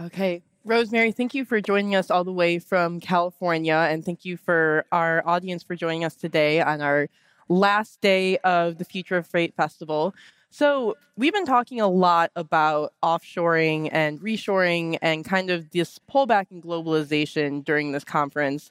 [0.00, 0.42] Okay.
[0.64, 4.84] Rosemary, thank you for joining us all the way from California, and thank you for
[4.92, 7.08] our audience for joining us today on our
[7.48, 10.14] last day of the Future of Freight Festival.
[10.50, 16.46] So, we've been talking a lot about offshoring and reshoring and kind of this pullback
[16.50, 18.70] in globalization during this conference.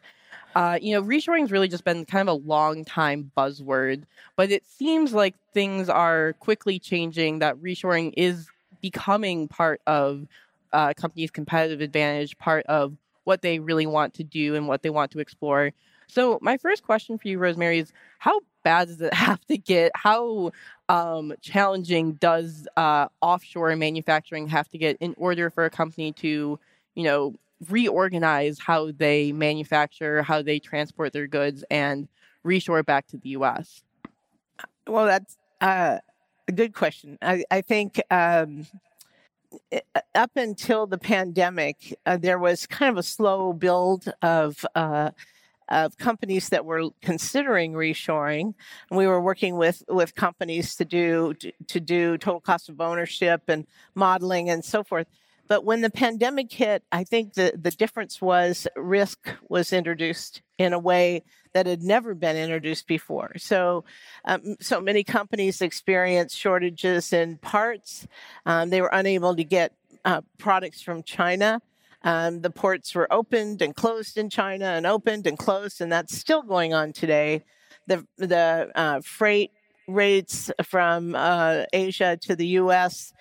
[0.56, 4.04] Uh, you know, reshoring has really just been kind of a long time buzzword,
[4.36, 8.48] but it seems like things are quickly changing, that reshoring is
[8.82, 10.28] becoming part of
[10.76, 14.90] uh, companies' competitive advantage, part of what they really want to do and what they
[14.90, 15.72] want to explore.
[16.08, 19.92] So, my first question for you, Rosemary, is how bad does it have to get?
[19.96, 20.52] How
[20.90, 26.60] um, challenging does uh, offshore manufacturing have to get in order for a company to,
[26.94, 27.34] you know,
[27.70, 32.08] reorganize how they manufacture, how they transport their goods, and
[32.46, 33.82] reshore back to the U.S.?
[34.86, 36.00] Well, that's uh,
[36.48, 37.18] a good question.
[37.22, 38.68] I, I think um,
[40.14, 45.12] up until the pandemic, uh, there was kind of a slow build of uh,
[45.70, 48.54] of companies that were considering reshoring.
[48.90, 52.80] And we were working with with companies to do to, to do total cost of
[52.80, 55.08] ownership and modeling and so forth.
[55.48, 60.74] But when the pandemic hit, I think the, the difference was risk was introduced in
[60.74, 63.34] a way that had never been introduced before.
[63.38, 63.86] So,
[64.26, 68.08] um, so many companies experienced shortages in parts.
[68.46, 71.62] Um, they were unable to get uh, products from China.
[72.04, 76.16] Um, the ports were opened and closed in China and opened and closed, and that's
[76.16, 77.44] still going on today.
[77.88, 79.52] The the uh, freight
[79.88, 83.14] rates from uh, Asia to the U.S.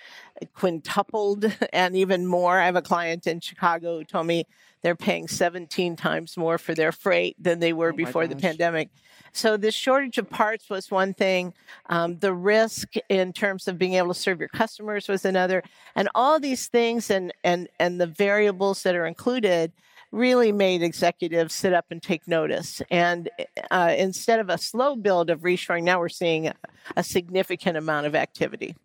[0.55, 2.61] quintupled and even more.
[2.61, 4.47] I have a client in Chicago who told me
[4.83, 8.91] they're paying 17 times more for their freight than they were oh before the pandemic.
[9.33, 11.55] So the shortage of parts was one thing.
[11.87, 15.63] Um, the risk in terms of being able to serve your customers was another,
[15.97, 19.73] and all these things and and and the variables that are included
[20.13, 22.81] really made executives sit up and take notice.
[22.91, 23.29] And
[23.71, 26.53] uh, instead of a slow build of reshoring, now we're seeing
[26.97, 28.77] a significant amount of activity.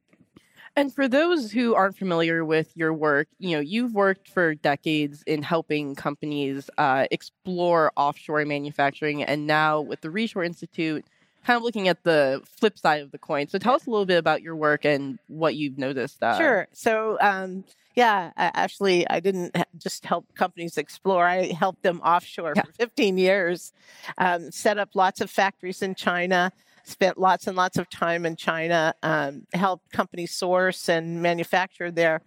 [0.79, 5.23] And for those who aren't familiar with your work, you know, you've worked for decades
[5.23, 11.03] in helping companies uh, explore offshore manufacturing, and now with the Reshore Institute,
[11.45, 13.49] kind of looking at the flip side of the coin.
[13.49, 16.23] So tell us a little bit about your work and what you've noticed.
[16.23, 16.67] Uh, sure.
[16.71, 21.25] So um, yeah, actually, I didn't just help companies explore.
[21.25, 22.63] I helped them offshore yeah.
[22.63, 23.73] for 15 years,
[24.17, 26.53] um, set up lots of factories in China,
[26.83, 32.21] spent lots and lots of time in China, um, helped companies source and manufacture there.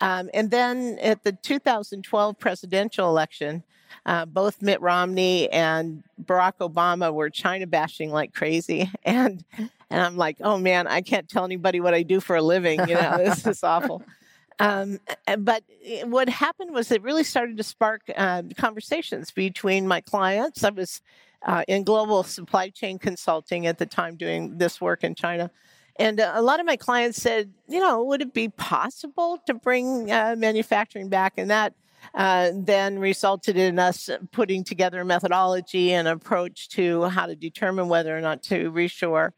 [0.00, 3.62] Um, and then at the 2012 presidential election,
[4.06, 8.90] uh, both Mitt Romney and Barack Obama were China bashing like crazy.
[9.04, 9.44] And
[9.90, 12.80] and I'm like, oh man, I can't tell anybody what I do for a living.
[12.88, 14.02] You know, this is awful.
[14.60, 15.00] Um,
[15.38, 20.62] but eh, what happened was it really started to spark uh, conversations between my clients.
[20.62, 21.02] I was
[21.44, 25.50] uh, in global supply chain consulting at the time doing this work in China.
[25.96, 29.54] And uh, a lot of my clients said, you know, would it be possible to
[29.54, 31.34] bring uh, manufacturing back?
[31.36, 31.74] And that
[32.14, 37.88] uh, then resulted in us putting together a methodology and approach to how to determine
[37.88, 39.30] whether or not to reshore.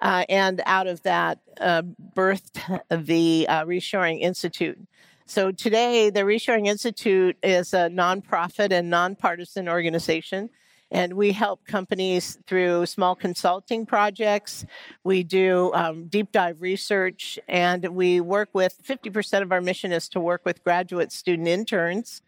[0.00, 1.82] Uh, and out of that, uh,
[2.16, 4.78] birthed the uh, Reshoring Institute.
[5.26, 10.50] So today, the Reshoring Institute is a nonprofit and nonpartisan organization.
[10.90, 14.66] And we help companies through small consulting projects.
[15.04, 20.08] We do um, deep dive research, and we work with 50% of our mission is
[20.10, 22.22] to work with graduate student interns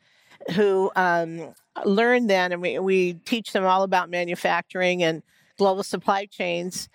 [0.55, 5.23] who um, learn then, and we, we teach them all about manufacturing and
[5.59, 6.89] global supply chains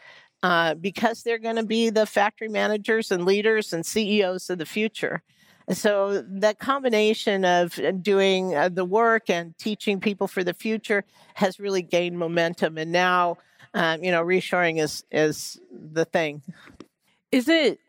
[0.44, 4.66] uh, because they're going to be the factory managers and leaders and CEOs of the
[4.66, 5.24] future.
[5.70, 11.04] So that combination of uh, doing uh, the work and teaching people for the future
[11.34, 13.38] has really gained momentum, and now,
[13.74, 16.42] um, you know, reshoring is is the thing.
[17.32, 17.80] Is it?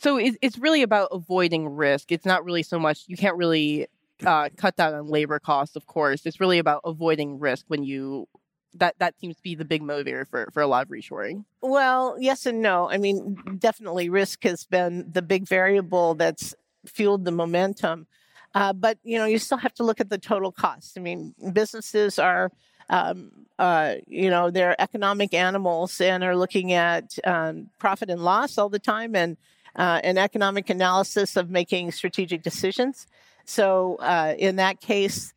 [0.00, 2.12] So it's really about avoiding risk.
[2.12, 3.04] It's not really so much.
[3.08, 3.88] You can't really
[4.24, 6.26] uh, cut down on labor costs, of course.
[6.26, 8.28] It's really about avoiding risk when you
[8.74, 11.44] that that seems to be the big motivator for for a lot of reshoring.
[11.62, 12.88] Well, yes and no.
[12.88, 16.54] I mean, definitely risk has been the big variable that's
[16.86, 18.06] fueled the momentum.
[18.54, 20.96] Uh, but you know, you still have to look at the total cost.
[20.96, 22.50] I mean, businesses are,
[22.88, 28.56] um, uh, you know, they're economic animals and are looking at um, profit and loss
[28.58, 29.36] all the time and
[29.76, 33.06] uh, an economic analysis of making strategic decisions.
[33.44, 35.32] So, uh, in that case,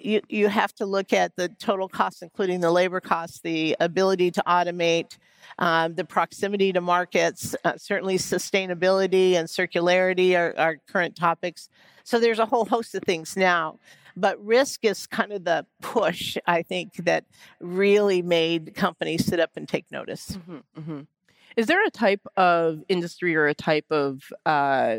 [0.00, 4.30] you, you have to look at the total costs, including the labor costs, the ability
[4.32, 5.18] to automate,
[5.58, 11.68] um, the proximity to markets, uh, certainly sustainability and circularity are, are current topics.
[12.04, 13.78] So there's a whole host of things now.
[14.16, 17.24] But risk is kind of the push, I think, that
[17.60, 20.32] really made companies sit up and take notice.
[20.32, 21.00] Mm-hmm, mm-hmm.
[21.56, 24.98] Is there a type of industry or a type of uh,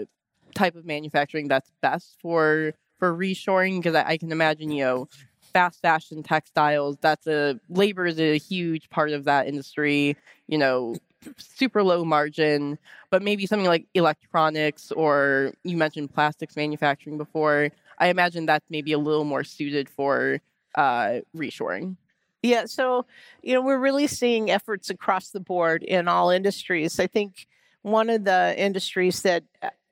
[0.56, 2.74] type of manufacturing that's best for
[3.04, 3.80] for reshoring?
[3.80, 5.10] Because I, I can imagine, you know,
[5.52, 10.18] fast fashion textiles that's a labor is a huge part of that industry
[10.48, 10.96] you know
[11.38, 12.76] super low margin
[13.12, 17.70] but maybe something like electronics or you mentioned plastics manufacturing before
[18.00, 20.42] i imagine that's maybe a little more suited for
[20.74, 21.98] uh, reshoring
[22.42, 23.06] yeah so
[23.44, 27.46] you know we're really seeing efforts across the board in all industries i think
[27.84, 29.44] one of the industries that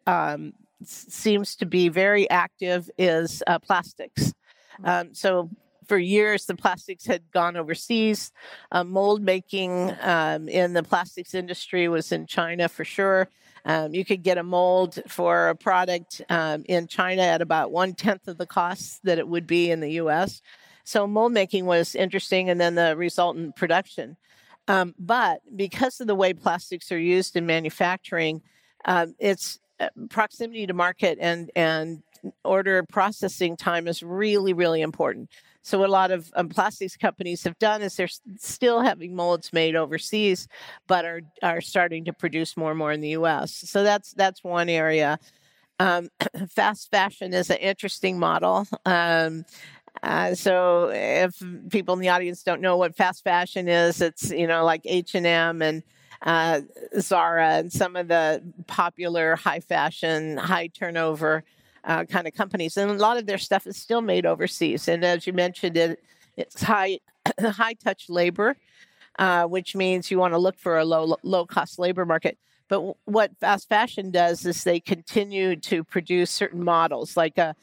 [0.08, 4.34] um, seems to be very active is uh, plastics
[4.84, 5.50] um, so
[5.88, 8.32] for years, the plastics had gone overseas.
[8.72, 13.28] Uh, mold making um, in the plastics industry was in China for sure.
[13.66, 17.94] Um, you could get a mold for a product um, in China at about one
[17.94, 20.42] tenth of the cost that it would be in the U.S.
[20.84, 24.18] So mold making was interesting, and then the resultant production.
[24.68, 28.42] Um, but because of the way plastics are used in manufacturing,
[28.86, 29.60] um, it's
[30.10, 32.04] proximity to market and and
[32.44, 35.30] order processing time is really, really important.
[35.64, 38.08] So, what a lot of um, plastics companies have done is they're
[38.38, 40.48] still having molds made overseas,
[40.88, 43.54] but are are starting to produce more and more in the U.S.
[43.54, 45.20] So that's that's one area.
[45.80, 46.10] Um,
[46.50, 48.68] fast fashion is an interesting model.
[48.86, 49.46] Um,
[50.02, 54.48] uh, so, if people in the audience don't know what fast fashion is, it's you
[54.48, 55.84] know like H and M and
[56.24, 56.62] uh,
[57.00, 61.44] Zara and some of the popular high fashion, high turnover
[61.84, 64.88] uh, kind of companies, and a lot of their stuff is still made overseas.
[64.88, 66.00] And as you mentioned, it
[66.38, 67.00] it's high
[67.40, 68.56] high touch labor,
[69.20, 72.38] uh, which means you want to look for a low low cost labor market.
[72.68, 77.56] But what fast fashion does is they continue to produce certain models, like a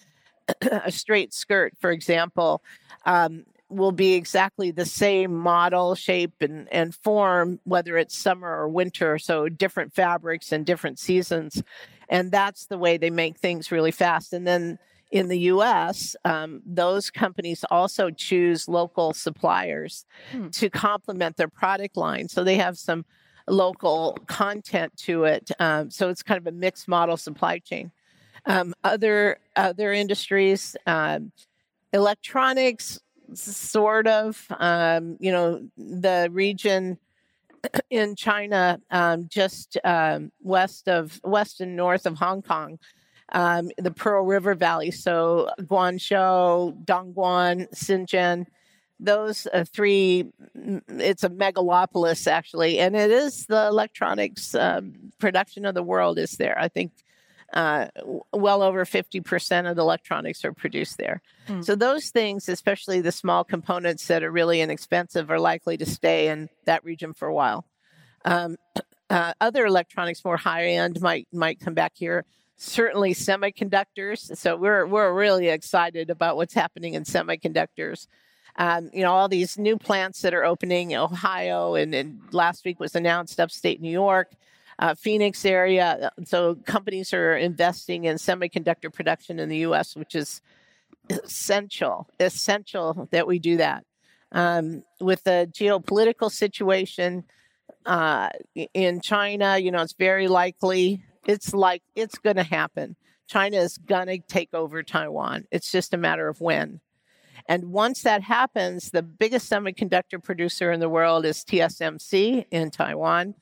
[0.63, 2.63] a straight skirt, for example.
[3.07, 8.69] Um, will be exactly the same model, shape, and, and form, whether it's summer or
[8.69, 9.19] winter.
[9.19, 11.63] So different fabrics and different seasons.
[12.09, 14.33] And that's the way they make things really fast.
[14.33, 14.79] And then
[15.11, 20.49] in the US, um, those companies also choose local suppliers hmm.
[20.49, 22.29] to complement their product line.
[22.29, 23.05] So they have some
[23.47, 25.51] local content to it.
[25.59, 27.91] Um, so it's kind of a mixed model supply chain.
[28.47, 31.33] Um, other other industries, um,
[31.93, 33.01] electronics,
[33.35, 34.45] sort of.
[34.51, 36.99] Um, you know, the region
[37.91, 42.79] in China, um, just um, west of west and north of Hong Kong,
[43.33, 44.91] um, the Pearl River Valley.
[44.91, 48.47] So Guangzhou, Dongguan, Shenzhen,
[49.01, 50.33] those uh, three.
[50.89, 56.33] It's a megalopolis actually, and it is the electronics um, production of the world is
[56.33, 56.59] there.
[56.59, 56.93] I think
[57.53, 57.87] uh,
[58.33, 61.23] well over 50% of the electronics are produced there.
[61.49, 61.65] Mm.
[61.65, 66.29] So, those things, especially the small components that are really inexpensive, are likely to stay
[66.29, 67.65] in that region for a while.
[68.25, 68.57] Um,
[69.11, 72.25] uh, other electronics, more high end, might might come back here.
[72.57, 74.37] Certainly, semiconductors.
[74.37, 78.09] So we're we're really excited about what's happening in semiconductors.
[78.57, 82.65] Um, you know, all these new plants that are opening in Ohio, and, and last
[82.65, 84.33] week was announced upstate New York
[84.79, 86.11] uh, Phoenix area.
[86.25, 90.41] So companies are investing in semiconductor production in the U.S., which is
[91.11, 93.85] essential, essential that we do that.
[94.31, 97.25] Um, with the geopolitical situation
[97.87, 98.29] uh,
[98.75, 102.97] in China, you know, it's very likely, it's like, it's going to happen.
[103.27, 105.47] China is going to take over Taiwan.
[105.51, 106.81] It's just a matter of when.
[107.47, 113.35] And once that happens, the biggest semiconductor producer in the world is TSMC in Taiwan.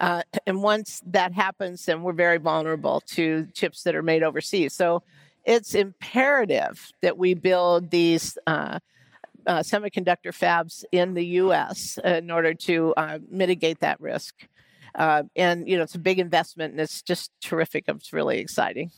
[0.00, 4.74] Uh, and once that happens, then we're very vulnerable to chips that are made overseas.
[4.74, 5.02] So
[5.44, 8.78] it's imperative that we build these uh,
[9.46, 11.98] uh, semiconductor fabs in the U.S.
[12.04, 14.34] in order to uh, mitigate that risk.
[14.94, 17.84] Uh, and you know, it's a big investment, and it's just terrific.
[17.86, 18.90] It's really exciting.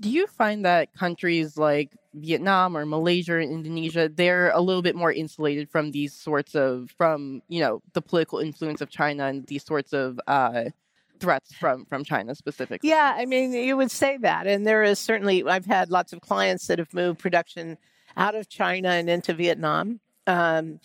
[0.00, 4.96] Do you find that countries like Vietnam or Malaysia or Indonesia, they're a little bit
[4.96, 9.46] more insulated from these sorts of, from, you know, the political influence of China and
[9.46, 10.64] these sorts of uh,
[11.20, 12.88] threats from, from China specifically?
[12.88, 14.46] Yeah, I mean, you would say that.
[14.46, 17.76] And there is certainly, I've had lots of clients that have moved production
[18.16, 20.00] out of China and into Vietnam.
[20.26, 20.80] Um,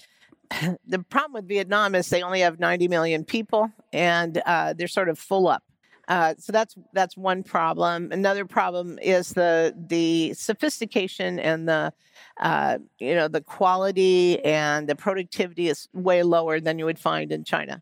[0.88, 5.10] the problem with Vietnam is they only have 90 million people and uh, they're sort
[5.10, 5.64] of full up.
[6.08, 8.12] Uh, so that's that's one problem.
[8.12, 11.94] Another problem is the the sophistication and the
[12.40, 17.32] uh, you know the quality and the productivity is way lower than you would find
[17.32, 17.82] in China.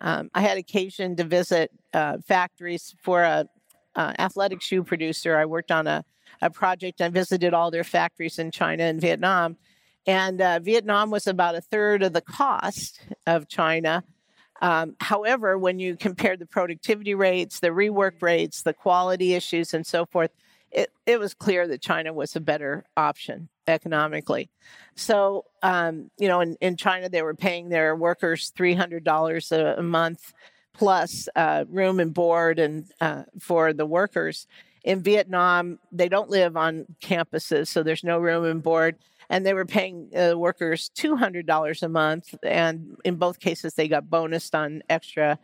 [0.00, 3.46] Um, I had occasion to visit uh, factories for a
[3.94, 5.36] uh, athletic shoe producer.
[5.36, 6.04] I worked on a
[6.42, 7.00] a project.
[7.00, 9.56] I visited all their factories in China and Vietnam,
[10.06, 14.04] and uh, Vietnam was about a third of the cost of China
[14.62, 19.84] um, however, when you compare the productivity rates, the rework rates, the quality issues, and
[19.84, 20.30] so forth,
[20.70, 24.50] it, it was clear that China was a better option economically.
[24.94, 29.82] So, um, you know, in, in China, they were paying their workers $300 a, a
[29.82, 30.32] month
[30.74, 34.46] plus uh, room and board and uh, for the workers.
[34.84, 38.96] In Vietnam, they don't live on campuses, so there's no room and board
[39.32, 42.34] and they were paying uh, workers $200 a month.
[42.42, 45.38] And in both cases, they got bonused on extra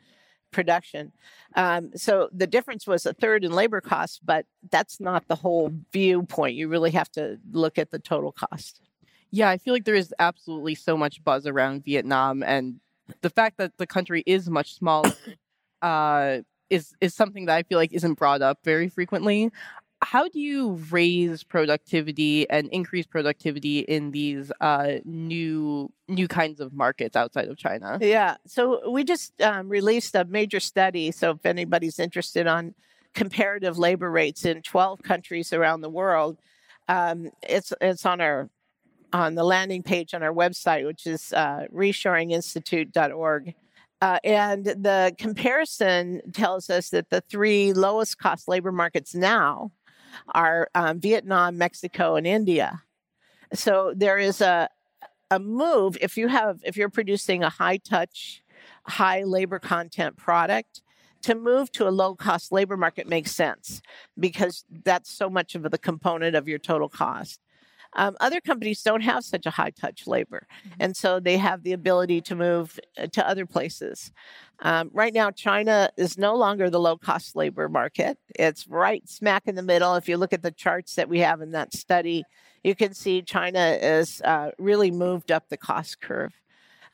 [0.50, 1.10] production.
[1.56, 5.72] Um, so the difference was a third in labor costs, but that's not the whole
[5.90, 6.54] viewpoint.
[6.54, 8.82] You really have to look at the total cost.
[9.30, 12.80] Yeah, I feel like there is absolutely so much buzz around Vietnam, and
[13.20, 15.12] the fact that the country is much smaller
[15.82, 16.38] uh,
[16.70, 19.50] is is something that I feel like isn't brought up very frequently
[20.00, 26.72] how do you raise productivity and increase productivity in these uh, new new kinds of
[26.72, 27.98] markets outside of China?
[28.00, 31.10] Yeah, so we just um, released a major study.
[31.10, 32.74] So if anybody's interested on
[33.14, 36.38] comparative labor rates in 12 countries around the world,
[36.88, 38.48] um, it's it's on our
[39.12, 43.54] on the landing page on our website, which is uh, reshoringinstitute.org.
[44.00, 49.72] Uh, and the comparison tells us that the three lowest cost labor markets now
[50.34, 52.82] are um, Vietnam, Mexico, and India.
[53.52, 54.68] So there is a
[55.30, 58.42] a move if you have if you're producing a high touch,
[58.84, 60.82] high labor content product
[61.22, 63.82] to move to a low cost labor market makes sense
[64.18, 67.40] because that's so much of the component of your total cost.
[67.94, 70.76] Um, other companies don't have such a high touch labor, mm-hmm.
[70.80, 74.12] and so they have the ability to move uh, to other places.
[74.60, 78.18] Um, right now, China is no longer the low cost labor market.
[78.34, 79.94] It's right smack in the middle.
[79.94, 82.24] If you look at the charts that we have in that study,
[82.64, 86.34] you can see China is uh, really moved up the cost curve.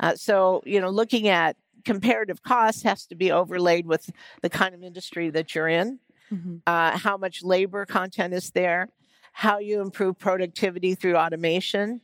[0.00, 4.10] Uh, so, you know, looking at comparative costs has to be overlaid with
[4.42, 5.98] the kind of industry that you're in,
[6.32, 6.56] mm-hmm.
[6.66, 8.88] uh, how much labor content is there,
[9.36, 12.00] how you improve productivity through automation,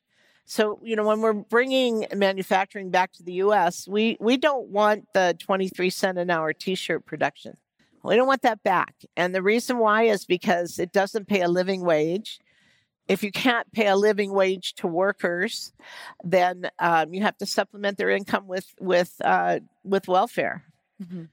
[0.50, 5.04] so, you know, when we're bringing manufacturing back to the US, we, we don't want
[5.14, 7.56] the 23 cent an hour t shirt production.
[8.02, 8.96] We don't want that back.
[9.16, 12.40] And the reason why is because it doesn't pay a living wage.
[13.06, 15.72] If you can't pay a living wage to workers,
[16.25, 20.64] then um, you have to supplement their income with with uh, with welfare.
[21.00, 21.25] Mm-hmm.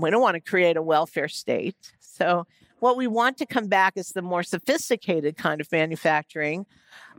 [0.00, 1.92] We don't want to create a welfare state.
[1.98, 2.46] So
[2.80, 6.66] what we want to come back is the more sophisticated kind of manufacturing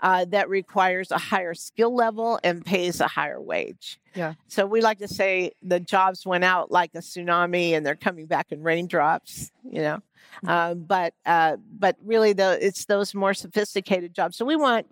[0.02, 4.00] uh, that requires a higher skill level and pays a higher wage.
[4.16, 4.34] Yeah.
[4.48, 8.26] So we like to say the jobs went out like a tsunami and they're coming
[8.26, 9.52] back in raindrops.
[9.64, 9.98] You know,
[10.44, 10.50] mm-hmm.
[10.50, 14.38] uh, but uh, but really, the it's those more sophisticated jobs.
[14.38, 14.88] So we want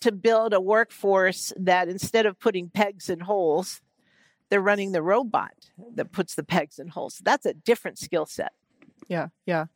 [0.00, 3.80] to build a workforce that instead of putting pegs in holes,
[4.50, 5.54] they're running the robot
[5.94, 7.20] that puts the pegs in holes.
[7.22, 8.52] That's a different skill set.
[9.08, 9.66] Yeah, yeah.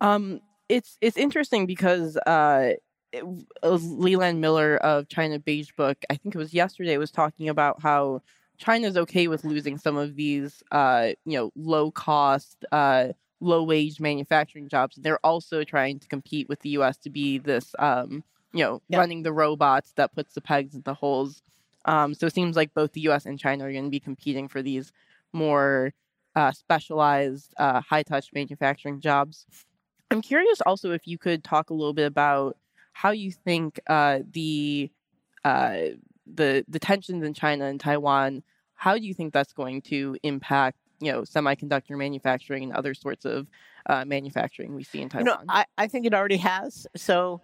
[0.00, 2.72] Um, it's it's interesting because uh,
[3.12, 3.24] it,
[3.62, 8.22] Leland Miller of China Beige Book, I think it was yesterday, was talking about how
[8.58, 13.08] China's okay with losing some of these, uh, you know, low cost, uh,
[13.40, 14.96] low wage manufacturing jobs.
[14.96, 16.98] They're also trying to compete with the U.S.
[16.98, 18.22] to be this, um,
[18.52, 21.42] you know, running the robots that puts the pegs in the holes.
[21.86, 23.24] Um, so it seems like both the U.S.
[23.26, 24.92] and China are going to be competing for these
[25.32, 25.92] more
[26.36, 29.46] uh, specialized, uh, high touch manufacturing jobs.
[30.10, 32.56] I'm curious also if you could talk a little bit about
[32.92, 34.90] how you think uh, the
[35.44, 35.76] uh,
[36.26, 38.42] the the tensions in China and Taiwan.
[38.74, 43.24] How do you think that's going to impact you know semiconductor manufacturing and other sorts
[43.24, 43.46] of
[43.86, 45.26] uh, manufacturing we see in Taiwan?
[45.26, 46.86] You know, I, I think it already has.
[46.96, 47.40] So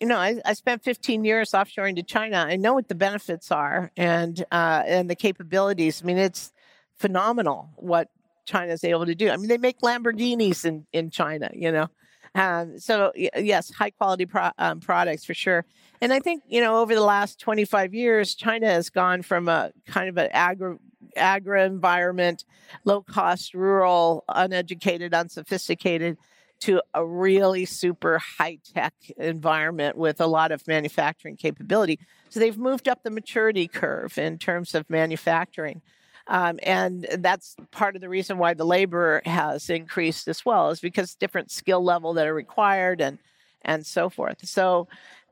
[0.00, 2.38] you know, I, I, spent 15 years offshoring to China.
[2.48, 6.00] I know what the benefits are and uh, and the capabilities.
[6.02, 6.52] I mean, it's
[6.96, 8.08] phenomenal what
[8.50, 9.30] China is able to do.
[9.30, 11.88] I mean, they make Lamborghinis in, in China, you know.
[12.34, 15.64] Um, so yes, high quality pro- um, products for sure.
[16.00, 19.72] And I think you know over the last 25 years, China has gone from a
[19.86, 20.76] kind of an agri
[21.16, 22.44] agri environment,
[22.84, 26.18] low cost, rural, uneducated, unsophisticated,
[26.60, 31.98] to a really super high tech environment with a lot of manufacturing capability.
[32.28, 35.82] So they've moved up the maturity curve in terms of manufacturing.
[36.30, 40.80] Um, and that's part of the reason why the labor has increased as well, is
[40.80, 43.18] because different skill level that are required and
[43.62, 44.46] and so forth.
[44.48, 44.88] So,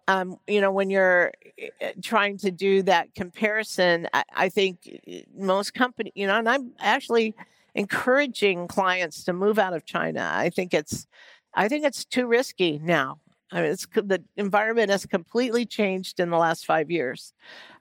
[0.08, 1.32] um, you know, when you're
[1.80, 6.48] eh, trying to do that comparison, I, I think eh, most company, you know, and
[6.48, 7.34] I'm actually
[7.76, 10.30] encouraging clients to move out of China.
[10.34, 11.06] I think it's
[11.54, 13.20] I think it's too risky now.
[13.50, 17.32] I mean, it's the environment has completely changed in the last five years.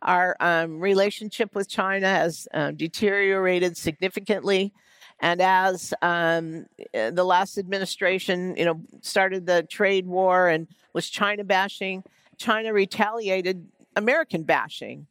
[0.02, 4.74] Our um, relationship with China has uh, deteriorated significantly,
[5.20, 11.10] and as um, eh, the last administration, you know, started the trade war and was
[11.10, 12.04] China bashing,
[12.38, 15.08] China retaliated American bashing.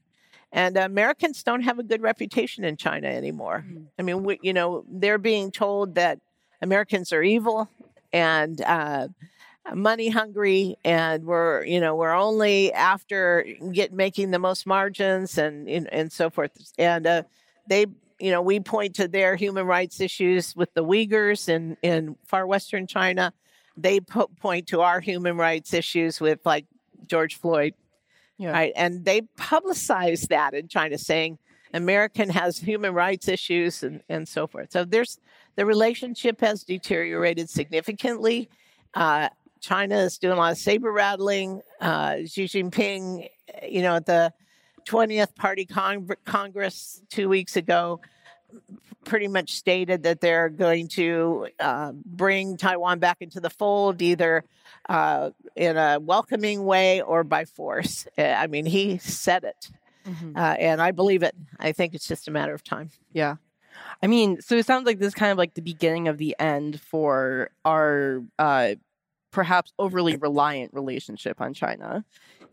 [0.52, 3.64] And Americans don't have a good reputation in China anymore.
[3.66, 3.82] Mm-hmm.
[3.98, 6.20] I mean, we, you know, they're being told that
[6.62, 7.68] Americans are evil
[8.12, 9.08] and uh,
[9.74, 15.68] money hungry, and we're, you know, we're only after get making the most margins and
[15.68, 16.50] and, and so forth.
[16.78, 17.22] And uh,
[17.68, 17.86] they,
[18.18, 22.46] you know, we point to their human rights issues with the Uyghurs in in far
[22.46, 23.32] western China.
[23.76, 26.66] They po- point to our human rights issues with like
[27.06, 27.74] George Floyd
[28.38, 28.52] yeah.
[28.52, 28.72] Right.
[28.76, 31.38] And they publicize that in China, saying
[31.72, 34.72] American has human rights issues and, and so forth.
[34.72, 35.18] So there's
[35.56, 38.48] the relationship has deteriorated significantly.
[38.94, 39.30] Uh,
[39.66, 41.60] China is doing a lot of saber rattling.
[41.80, 43.28] Uh, Xi Jinping,
[43.68, 44.32] you know, at the
[44.86, 48.00] 20th Party Cong- Congress two weeks ago,
[49.04, 54.44] pretty much stated that they're going to uh, bring Taiwan back into the fold, either
[54.88, 58.06] uh, in a welcoming way or by force.
[58.16, 59.70] Uh, I mean, he said it.
[60.06, 60.36] Mm-hmm.
[60.36, 61.34] Uh, and I believe it.
[61.58, 62.90] I think it's just a matter of time.
[63.12, 63.36] Yeah.
[64.00, 66.36] I mean, so it sounds like this is kind of like the beginning of the
[66.38, 68.76] end for our uh,
[69.36, 72.02] perhaps overly reliant relationship on China.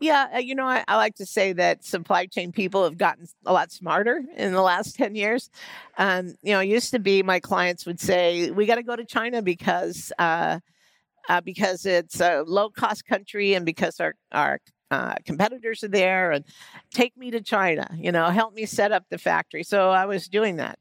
[0.00, 3.26] Yeah, uh, you know, I, I, like to say that supply chain people have gotten
[3.46, 5.48] a lot smarter in the last 10 years.
[5.96, 8.96] Um, you know, it used to be my clients would say, we got to go
[8.96, 10.60] to China because uh,
[11.30, 14.60] uh, because it's a low cost country and because our, our
[14.90, 16.44] uh, competitors are there and
[16.92, 19.62] take me to China, you know, help me set up the factory.
[19.62, 20.78] So I was doing that.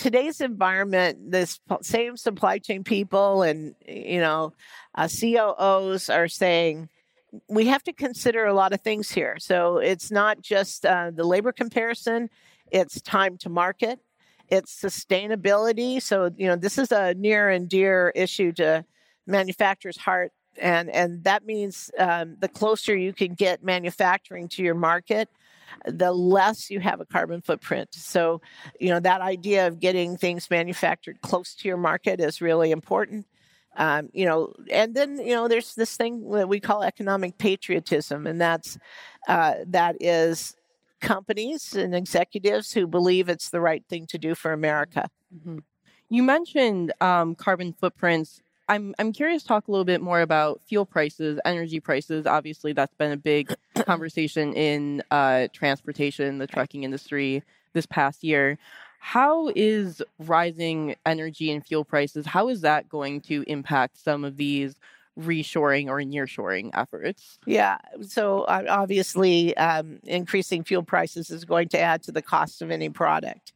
[0.00, 4.54] Today's environment, this same supply chain people and, you know,
[4.94, 6.88] uh, COOs are saying,
[7.50, 9.36] we have to consider a lot of things here.
[9.38, 12.30] So it's not just uh, the labor comparison,
[12.70, 14.00] it's time to market,
[14.48, 16.00] it's sustainability.
[16.00, 18.86] So, you know, this is a near and dear issue to
[19.26, 24.74] manufacturer's heart and and that means um, the closer you can get manufacturing to your
[24.74, 25.28] market
[25.86, 27.88] the less you have a carbon footprint.
[27.92, 28.40] So
[28.78, 33.26] you know that idea of getting things manufactured close to your market is really important.
[33.76, 38.26] Um, you know and then you know there's this thing that we call economic patriotism
[38.26, 38.76] and that's
[39.28, 40.56] uh, that is
[41.00, 45.08] companies and executives who believe it's the right thing to do for america.
[45.32, 45.58] Mm-hmm.
[46.08, 50.60] you mentioned um, carbon footprints I'm I'm curious to talk a little bit more about
[50.62, 52.24] fuel prices, energy prices.
[52.24, 53.52] Obviously, that's been a big
[53.84, 58.58] conversation in uh, transportation, the trucking industry this past year.
[59.00, 62.26] How is rising energy and fuel prices?
[62.26, 64.76] How is that going to impact some of these
[65.18, 67.40] reshoring or nearshoring efforts?
[67.46, 72.62] Yeah, so uh, obviously, um, increasing fuel prices is going to add to the cost
[72.62, 73.52] of any product.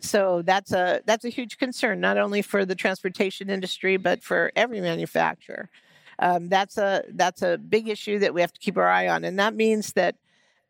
[0.00, 4.52] So that's a that's a huge concern, not only for the transportation industry but for
[4.54, 5.70] every manufacturer.
[6.18, 9.24] Um, that's a that's a big issue that we have to keep our eye on,
[9.24, 10.16] and that means that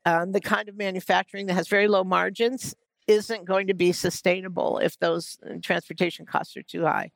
[0.04, 2.74] um, the kind of manufacturing that has very low margins
[3.06, 7.12] isn't going to be sustainable if those uh, transportation costs are too high.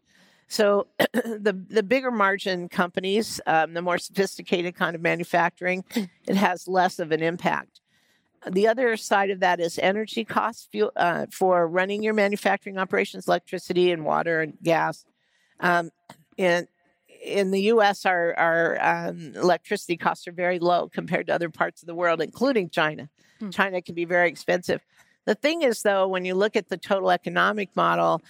[0.46, 5.84] So the the bigger margin companies, um, the more sophisticated kind of manufacturing,
[6.26, 7.80] it has less of an impact.
[8.48, 13.28] The other side of that is energy costs fuel, uh, for running your manufacturing operations,
[13.28, 15.04] electricity and water and gas.
[15.60, 15.90] Um,
[16.36, 16.66] in
[17.22, 21.82] in the U.S., our our um, electricity costs are very low compared to other parts
[21.82, 23.10] of the world, including China.
[23.40, 23.50] Hmm.
[23.50, 24.80] China can be very expensive.
[25.26, 28.22] The thing is, though, when you look at the total economic model,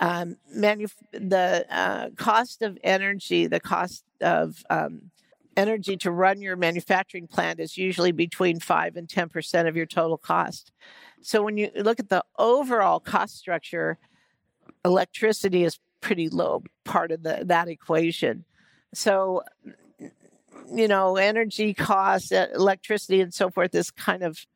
[0.00, 5.10] um, manuf- the uh, cost of energy, the cost of um,
[5.58, 10.16] energy to run your manufacturing plant is usually between 5 and 10% of your total
[10.16, 10.70] cost.
[11.20, 13.98] So when you look at the overall cost structure,
[14.84, 18.44] electricity is pretty low part of the, that equation.
[18.94, 19.42] So
[20.70, 24.46] you know, energy costs, electricity and so forth is kind of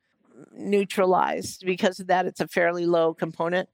[0.53, 3.69] neutralized because of that it's a fairly low component.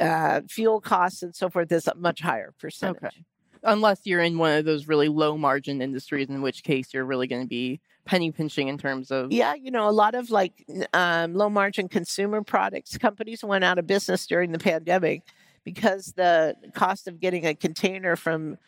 [0.00, 3.04] Uh, fuel costs and so forth is a much higher percentage.
[3.04, 3.24] Okay.
[3.62, 7.26] Unless you're in one of those really low margin industries, in which case you're really
[7.26, 10.66] going to be penny pinching in terms of yeah you know a lot of like
[10.92, 15.22] um, low margin consumer products companies went out of business during the pandemic
[15.62, 18.58] because the cost of getting a container from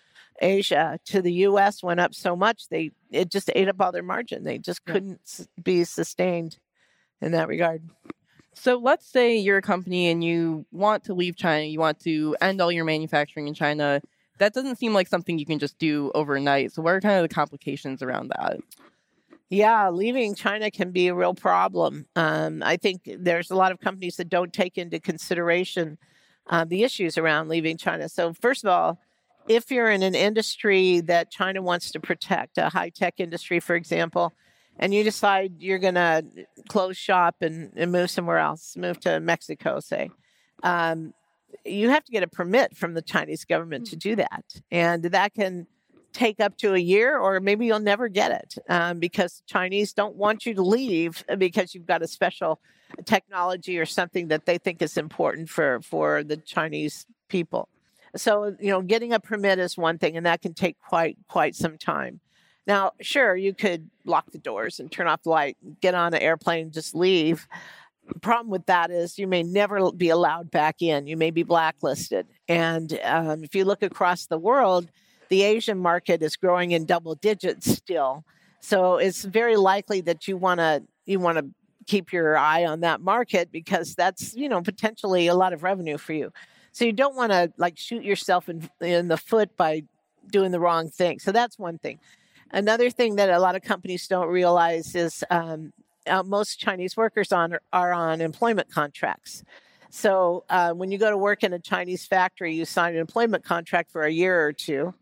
[0.41, 4.03] Asia to the US went up so much they it just ate up all their
[4.03, 4.45] margin.
[4.45, 5.45] They just couldn't yeah.
[5.63, 6.59] be sustained
[7.21, 7.83] in that regard.
[8.55, 12.37] So let's say you're a company and you want to leave China, you want to
[12.41, 14.01] end all your manufacturing in China.
[14.39, 16.73] That doesn't seem like something you can just do overnight.
[16.73, 18.59] So what are kind of the complications around that?
[19.49, 22.07] Yeah, leaving China can be a real problem.
[22.17, 25.99] Um, I think there's a lot of companies that don't take into consideration
[26.49, 28.09] uh, the issues around leaving China.
[28.09, 28.99] So, first of all,
[29.49, 33.77] if you're in an industry that China wants to protect, a high tech industry, for
[33.77, 34.33] example,
[34.79, 36.25] and you decide you're going to
[36.69, 40.11] close shop and, and, move somewhere else, move to Mexico, say,
[40.63, 41.15] um,
[41.65, 44.45] you have to get a permit from the Chinese government to do that.
[44.71, 45.67] And that can
[46.13, 50.17] take up to a year, or maybe you'll never get it um, because Chinese don't
[50.17, 52.61] want you to leave because you've got a special
[53.05, 57.69] technology or something that they think is important for, for the Chinese people.
[58.17, 61.57] So, you know, getting a permit is one thing, and that can take quite quite
[61.57, 62.21] some time.
[62.67, 66.23] Now, sure, you could lock the doors and turn off the light, get on an
[66.23, 67.47] airplane, just leave.
[68.21, 71.07] Problem with that is you may never be allowed back in.
[71.07, 72.27] You may be blacklisted.
[72.49, 74.91] And um, if you look across the world,
[75.29, 78.25] the Asian market is growing in double digits still.
[78.61, 81.47] So it's very likely that you want to you want to
[81.87, 85.99] keep your eye on that market because that's you know potentially a lot of revenue
[85.99, 86.33] for you.
[86.73, 89.85] So you don't want to like shoot yourself in, in the foot by
[90.31, 91.19] doing the wrong thing.
[91.19, 92.01] So that's one thing.
[92.51, 95.73] Another thing that a lot of companies don't realize is um,
[96.07, 99.45] uh, most Chinese workers on are on employment contracts.
[99.91, 103.45] So uh, when you go to work in a Chinese factory, you sign an employment
[103.45, 104.95] contract for a year or two.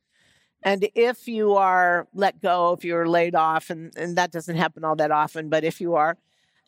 [0.63, 4.85] And if you are let go, if you're laid off, and, and that doesn't happen
[4.85, 6.17] all that often, but if you are,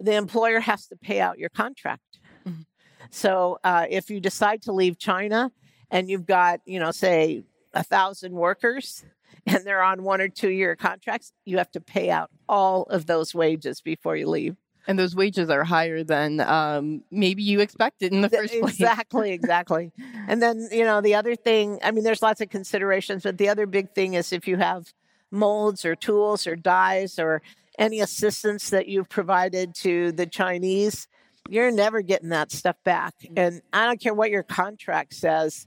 [0.01, 2.19] the employer has to pay out your contract.
[2.49, 2.63] Mm-hmm.
[3.11, 5.53] So uh, if you decide to leave China
[5.91, 7.45] and you've got, you know, say
[7.75, 9.05] a thousand workers
[9.47, 13.07] and they're on one or two year contracts, you have to pay out all of
[13.07, 14.57] those wages before you leave.
[14.87, 18.75] And those wages are higher than um, maybe you expected in the first place.
[18.75, 19.93] Exactly, exactly.
[20.29, 23.49] and then, you know, the other thing, I mean, there's lots of considerations, but the
[23.49, 24.93] other big thing is if you have
[25.31, 27.41] molds or tools or dies or
[27.79, 31.09] any assistance that you've provided to the Chinese,
[31.49, 33.15] you're never getting that stuff back.
[33.23, 33.33] Mm.
[33.37, 35.67] And I don't care what your contract says.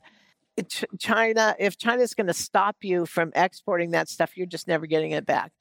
[1.00, 5.12] China, if China's going to stop you from exporting that stuff, you're just never getting
[5.12, 5.52] it back.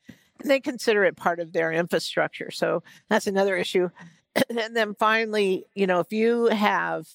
[0.41, 2.51] And they consider it part of their infrastructure.
[2.51, 3.91] So that's another issue.
[4.51, 7.07] and then finally, you know, if you have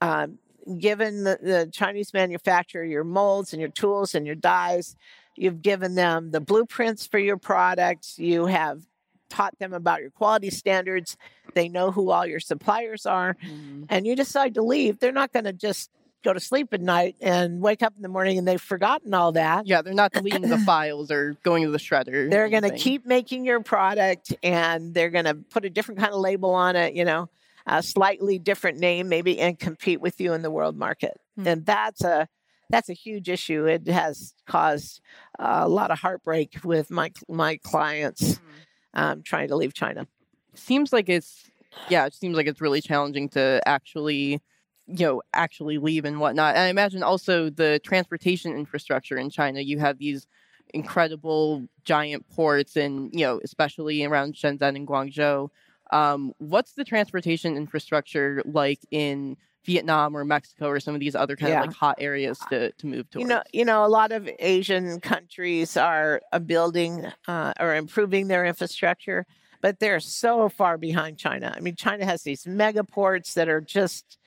[0.00, 0.38] um,
[0.78, 4.96] given the, the Chinese manufacturer your molds and your tools and your dies,
[5.36, 8.82] you've given them the blueprints for your products, you have
[9.28, 11.16] taught them about your quality standards.
[11.54, 13.34] They know who all your suppliers are.
[13.34, 13.84] Mm-hmm.
[13.88, 15.90] And you decide to leave, they're not going to just
[16.22, 19.32] go to sleep at night and wake up in the morning and they've forgotten all
[19.32, 19.66] that.
[19.66, 22.30] Yeah, they're not deleting the files or going to the shredder.
[22.30, 26.12] They're going to keep making your product and they're going to put a different kind
[26.12, 27.28] of label on it, you know,
[27.66, 31.20] a slightly different name maybe and compete with you in the world market.
[31.38, 31.48] Mm-hmm.
[31.48, 32.28] And that's a
[32.70, 33.66] that's a huge issue.
[33.66, 35.02] It has caused
[35.38, 38.34] a lot of heartbreak with my my clients.
[38.34, 38.46] Mm-hmm
[38.94, 40.06] um, trying to leave China.
[40.54, 41.50] Seems like it's
[41.88, 44.40] yeah, it seems like it's really challenging to actually
[44.86, 46.54] you know actually leave and whatnot.
[46.54, 49.60] And I imagine also the transportation infrastructure in China.
[49.60, 50.26] You have these
[50.74, 55.48] incredible giant ports, and you know especially around Shenzhen and Guangzhou.
[55.90, 61.36] Um, what's the transportation infrastructure like in Vietnam or Mexico or some of these other
[61.36, 61.60] kind yeah.
[61.60, 63.20] of like hot areas to, to move to.
[63.20, 68.28] You know, you know, a lot of Asian countries are uh, building uh, or improving
[68.28, 69.24] their infrastructure,
[69.60, 71.54] but they're so far behind China.
[71.56, 74.18] I mean, China has these mega ports that are just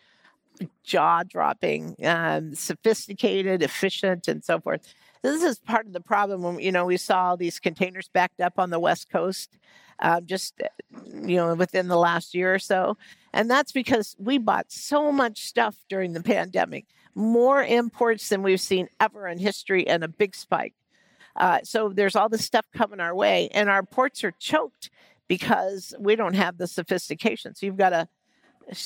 [0.83, 4.81] jaw dropping, um, sophisticated, efficient, and so forth.
[5.21, 8.59] This is part of the problem when you know we saw these containers backed up
[8.59, 9.57] on the west coast
[9.99, 10.61] uh, just
[11.13, 12.97] you know within the last year or so
[13.33, 18.61] and that's because we bought so much stuff during the pandemic more imports than we've
[18.61, 20.73] seen ever in history and a big spike
[21.37, 24.89] uh, so there's all this stuff coming our way and our ports are choked
[25.27, 28.07] because we don't have the sophistication so you've got a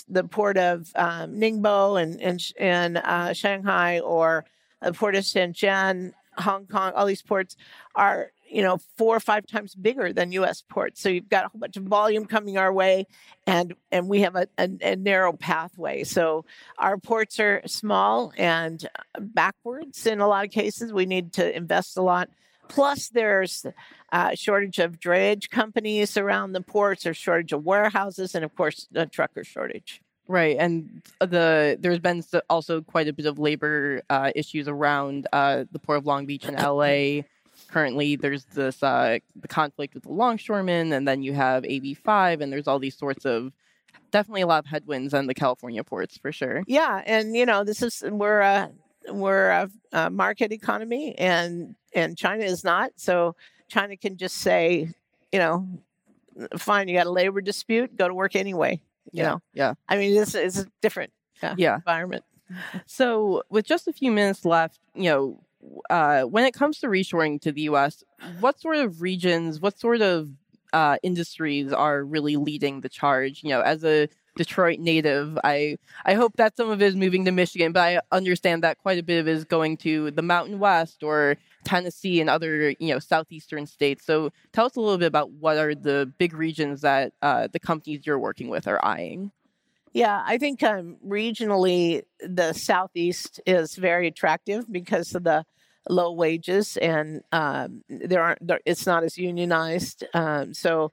[0.07, 4.45] the port of um, Ningbo and and, uh, Shanghai or
[4.81, 7.55] the port of Shenzhen Hong Kong, all these ports
[7.95, 10.63] are you know, four or five times bigger than U.S.
[10.67, 11.01] ports.
[11.01, 13.05] So you've got a whole bunch of volume coming our way,
[13.45, 16.03] and and we have a, a, a narrow pathway.
[16.03, 16.45] So
[16.77, 18.87] our ports are small and
[19.19, 20.91] backwards in a lot of cases.
[20.91, 22.29] We need to invest a lot.
[22.69, 23.65] Plus, there's
[24.11, 28.87] a shortage of drayage companies around the ports, there's shortage of warehouses, and of course,
[28.95, 30.01] a trucker shortage.
[30.27, 35.65] Right, and the there's been also quite a bit of labor uh, issues around uh,
[35.71, 37.23] the port of Long Beach in LA.
[37.71, 42.53] Currently, there's this uh, the conflict with the longshoremen, and then you have AB5, and
[42.53, 43.51] there's all these sorts of
[44.11, 46.63] definitely a lot of headwinds on the California ports for sure.
[46.67, 48.71] Yeah, and you know this is we're a
[49.07, 52.91] we're a, a market economy, and and China is not.
[52.95, 53.35] So
[53.67, 54.91] China can just say,
[55.31, 55.67] you know,
[56.57, 58.81] fine, you got a labor dispute, go to work anyway.
[59.11, 59.73] You yeah, know, yeah.
[59.87, 61.75] I mean, this is a different uh, yeah.
[61.75, 62.23] environment.
[62.85, 65.43] So, with just a few minutes left, you know,
[65.89, 68.03] uh, when it comes to reshoring to the U.S.,
[68.39, 70.29] what sort of regions, what sort of
[70.73, 73.43] uh, industries are really leading the charge?
[73.43, 77.25] You know, as a Detroit native, I I hope that some of it is moving
[77.25, 80.21] to Michigan, but I understand that quite a bit of it is going to the
[80.21, 84.05] Mountain West or Tennessee and other you know southeastern states.
[84.05, 87.59] So tell us a little bit about what are the big regions that uh, the
[87.59, 89.31] companies you're working with are eyeing.
[89.91, 95.45] Yeah, I think um, regionally the southeast is very attractive because of the
[95.89, 100.03] low wages and um, there aren't there, it's not as unionized.
[100.13, 100.91] Um, so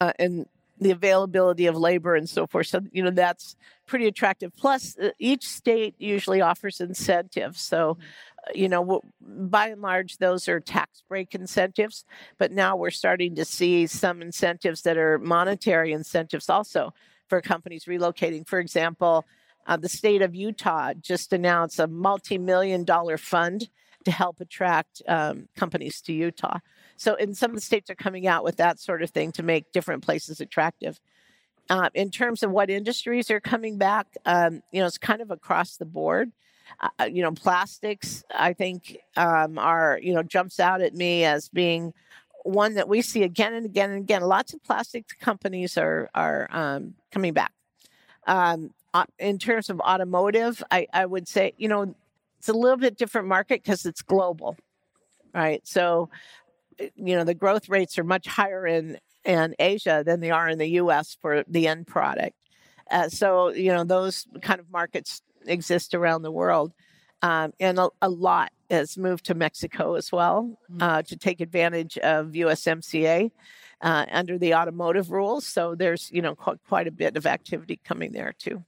[0.00, 0.46] uh, and
[0.78, 2.66] the availability of labor and so forth.
[2.66, 3.56] So, you know, that's
[3.86, 4.52] pretty attractive.
[4.56, 7.60] Plus, uh, each state usually offers incentives.
[7.60, 7.98] So,
[8.46, 12.04] uh, you know, by and large, those are tax break incentives.
[12.38, 16.94] But now we're starting to see some incentives that are monetary incentives also
[17.28, 18.46] for companies relocating.
[18.46, 19.24] For example,
[19.66, 23.68] uh, the state of Utah just announced a multi million dollar fund
[24.04, 26.58] to help attract um, companies to Utah.
[26.96, 29.42] So, and some of the states are coming out with that sort of thing to
[29.42, 31.00] make different places attractive.
[31.70, 35.30] Uh, in terms of what industries are coming back, um, you know, it's kind of
[35.30, 36.32] across the board.
[36.80, 41.24] Uh, uh, you know, plastics, I think, um, are, you know, jumps out at me
[41.24, 41.92] as being
[42.44, 44.22] one that we see again and again and again.
[44.22, 47.52] Lots of plastics companies are, are um, coming back.
[48.26, 51.94] Um, uh, in terms of automotive, I, I would say, you know,
[52.42, 54.56] it's a little bit different market because it's global,
[55.32, 55.66] right?
[55.66, 56.10] So
[56.78, 60.48] Eh, you know the growth rates are much higher in in Asia than they are
[60.48, 61.16] in the U.S.
[61.20, 62.36] for the end product.
[62.90, 66.72] Uh, so you know those kind of markets exist around the world,
[67.22, 70.82] um, and a, a, lot has moved to Mexico as well mm.
[70.82, 73.30] uh, to take advantage of USMCA.
[73.80, 77.80] Uh, under the automotive rules, so there's you know quite, quite a bit of activity
[77.84, 78.62] coming there too.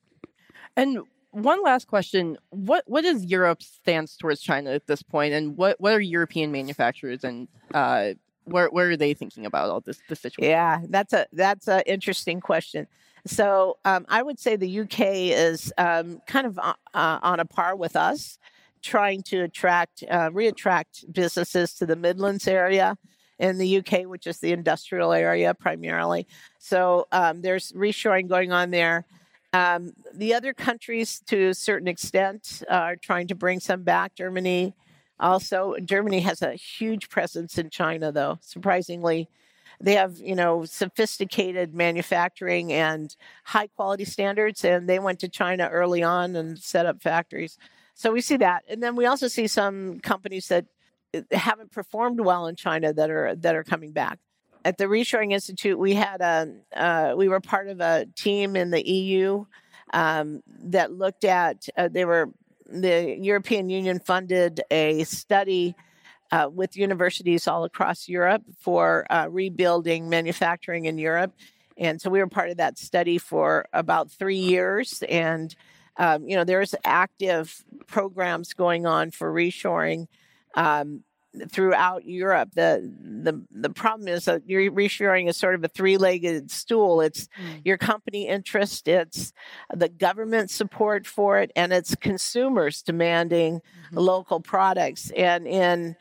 [0.77, 0.99] And
[1.35, 5.81] one last question: what what is Europe's stance towards China at this point, and what
[5.81, 10.21] what are European manufacturers and uh, where where are they thinking about all this this
[10.21, 10.51] situation?
[10.51, 12.87] Yeah, that's a that's an interesting question.
[13.27, 17.45] So um, I would say the UK is um, kind of uh, uh, on a
[17.45, 18.39] par with us,
[18.83, 22.97] trying to attract uh, reattract businesses to the Midlands area
[23.39, 26.27] in the UK, which is the industrial area primarily.
[26.59, 29.07] So um, there's reshoring going on there.
[29.55, 34.17] Um, the other countries, to a certain extent, are trying to bring some back.
[34.17, 34.75] Germany,
[35.21, 38.39] also, Germany has a huge presence in China, though.
[38.41, 39.29] Surprisingly,
[39.81, 43.15] they have you know sophisticated manufacturing and
[43.45, 47.57] high quality standards, and they went to China early on and set up factories.
[47.95, 50.67] So we see that, and then we also see some companies that
[51.15, 54.19] uh, haven't performed well in China that are that are coming back
[54.65, 58.71] at the Reshoring Institute, we had a uh, we were part of a team in
[58.71, 59.45] the EU
[59.93, 62.31] um, that looked at uh, they were
[62.67, 65.75] the European Union funded a study
[66.33, 71.35] uh, with universities all across Europe for uh, rebuilding manufacturing in Europe,
[71.77, 75.55] and so we were part of that study for about three years and.
[75.97, 80.09] Um, you know, there's active programs going on for reshoring.
[80.57, 81.05] Um,
[81.51, 82.51] throughout Europe.
[82.55, 87.01] The the the problem is that your reshoring is sort of a three-legged stool.
[87.01, 87.61] It's mm.
[87.65, 89.33] your company interest, it's
[89.75, 93.99] the government support for it, and it's consumers demanding mm-hmm.
[93.99, 95.11] local products.
[95.17, 95.97] And in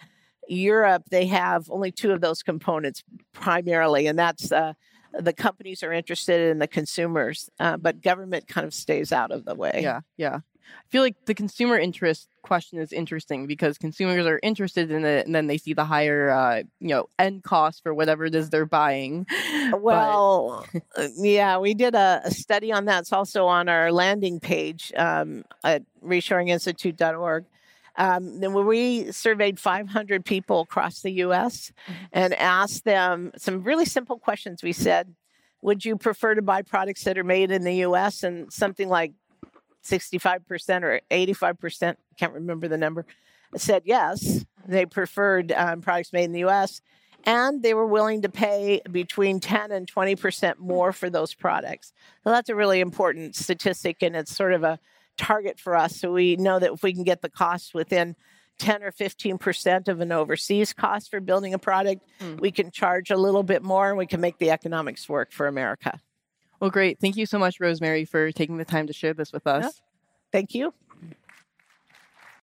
[0.48, 4.74] Europe, they have only two of those components primarily, and that's uh,
[5.14, 9.46] the companies are interested in the consumers, uh, but government kind of stays out of
[9.46, 9.80] the way.
[9.82, 10.38] Yeah, yeah.
[10.38, 15.26] I feel like the consumer interest question is interesting because consumers are interested in it
[15.26, 18.50] and then they see the higher uh, you know end cost for whatever it is
[18.50, 19.26] they're buying
[19.74, 20.66] well
[20.98, 24.92] uh, yeah we did a, a, study on that it's also on our landing page
[24.98, 27.46] um, at reshoringinstitute.org
[27.96, 31.72] Um, then we surveyed 500 people across the U.S.
[31.88, 32.06] Mm-hmm.
[32.12, 34.64] and asked them some really simple questions.
[34.64, 35.14] We said,
[35.62, 39.14] "Would you prefer to buy products that are made in the U.S.?" And something like
[39.84, 43.06] 65% or 85%, I can't remember the number,
[43.56, 44.46] said yes.
[44.66, 46.82] They preferred um, products made in the U.S.
[47.26, 51.94] And they were willing to pay between 10 and 20% more for those products.
[52.24, 54.80] So that's a really important statistic, and it's sort of a
[55.18, 55.98] target for us.
[55.98, 58.16] So we know that if we can get the costs within
[58.60, 62.40] 10 or 15% of an overseas cost for building a product, mm.
[62.40, 65.48] we can charge a little bit more and we can make the economics work for
[65.48, 66.00] America.
[66.64, 66.98] Well, great.
[67.02, 69.66] Thank you so much, Rosemary, for taking the time to share this with us.
[69.66, 69.70] Yeah.
[70.32, 70.74] Thank you.